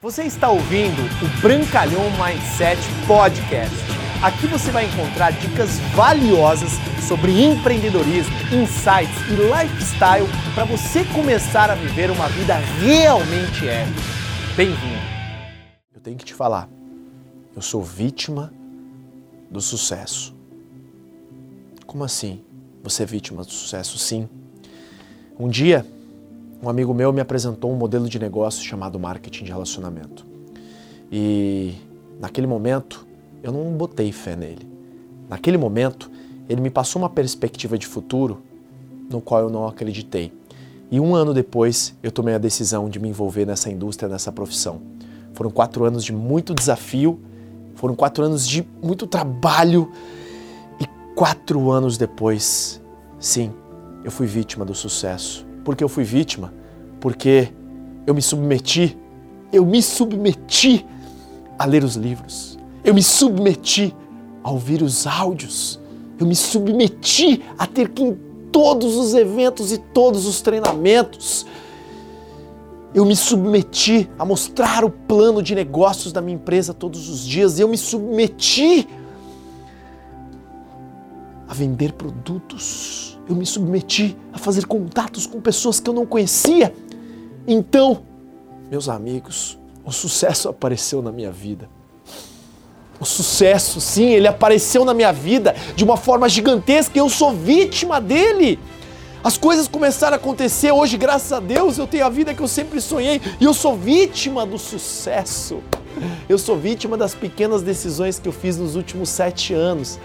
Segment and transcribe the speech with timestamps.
[0.00, 3.74] Você está ouvindo o Brancalhão Mindset Podcast.
[4.22, 6.70] Aqui você vai encontrar dicas valiosas
[7.08, 10.24] sobre empreendedorismo, insights e lifestyle
[10.54, 14.00] para você começar a viver uma vida realmente épica.
[14.56, 15.02] Bem-vindo!
[15.92, 16.68] Eu tenho que te falar,
[17.56, 18.52] eu sou vítima
[19.50, 20.32] do sucesso.
[21.88, 22.44] Como assim?
[22.84, 23.98] Você é vítima do sucesso?
[23.98, 24.28] Sim.
[25.36, 25.84] Um dia,
[26.62, 30.26] um amigo meu me apresentou um modelo de negócio chamado marketing de relacionamento.
[31.10, 31.74] E
[32.20, 33.06] naquele momento,
[33.42, 34.68] eu não botei fé nele.
[35.28, 36.10] Naquele momento,
[36.48, 38.42] ele me passou uma perspectiva de futuro
[39.08, 40.32] no qual eu não acreditei.
[40.90, 44.80] E um ano depois, eu tomei a decisão de me envolver nessa indústria, nessa profissão.
[45.34, 47.20] Foram quatro anos de muito desafio,
[47.74, 49.92] foram quatro anos de muito trabalho
[50.80, 52.82] e quatro anos depois,
[53.20, 53.52] sim,
[54.02, 55.47] eu fui vítima do sucesso.
[55.68, 56.50] Por que eu fui vítima?
[56.98, 57.52] Porque
[58.06, 58.96] eu me submeti,
[59.52, 60.86] eu me submeti
[61.58, 63.94] a ler os livros, eu me submeti
[64.42, 65.78] a ouvir os áudios,
[66.18, 68.18] eu me submeti a ter que em
[68.50, 71.44] todos os eventos e todos os treinamentos.
[72.94, 77.60] Eu me submeti a mostrar o plano de negócios da minha empresa todos os dias.
[77.60, 78.88] Eu me submeti
[81.58, 83.18] vender produtos.
[83.28, 86.72] Eu me submeti a fazer contatos com pessoas que eu não conhecia.
[87.46, 88.02] Então,
[88.70, 91.68] meus amigos, o sucesso apareceu na minha vida.
[93.00, 98.00] O sucesso, sim, ele apareceu na minha vida de uma forma gigantesca eu sou vítima
[98.00, 98.58] dele.
[99.22, 102.48] As coisas começaram a acontecer hoje, graças a Deus, eu tenho a vida que eu
[102.48, 105.60] sempre sonhei e eu sou vítima do sucesso.
[106.28, 109.98] Eu sou vítima das pequenas decisões que eu fiz nos últimos sete anos.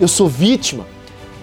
[0.00, 0.86] Eu sou vítima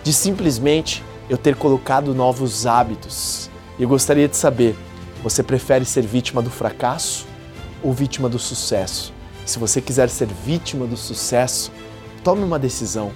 [0.01, 3.49] de simplesmente eu ter colocado novos hábitos.
[3.77, 4.77] Eu gostaria de saber,
[5.21, 7.27] você prefere ser vítima do fracasso
[7.83, 9.13] ou vítima do sucesso?
[9.45, 11.69] Se você quiser ser vítima do sucesso,
[12.23, 13.11] tome uma decisão.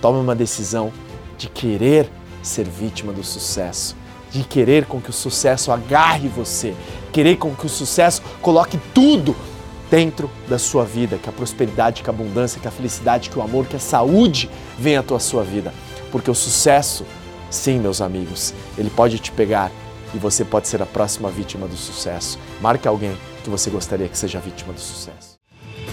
[0.00, 0.90] Tome uma decisão
[1.36, 2.10] de querer
[2.42, 3.94] ser vítima do sucesso,
[4.30, 6.74] de querer com que o sucesso agarre você,
[7.12, 9.36] querer com que o sucesso coloque tudo
[9.90, 13.42] dentro da sua vida, que a prosperidade, que a abundância, que a felicidade, que o
[13.42, 15.72] amor, que a saúde venha à sua vida.
[16.10, 17.04] Porque o sucesso,
[17.50, 19.70] sim, meus amigos, ele pode te pegar
[20.14, 22.38] e você pode ser a próxima vítima do sucesso.
[22.60, 25.37] Marque alguém que você gostaria que seja vítima do sucesso.